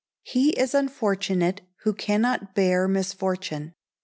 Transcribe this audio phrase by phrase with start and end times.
[0.25, 3.75] [HE IS UNFORTUNATE WHO CANNOT BEAR MISFORTUNE.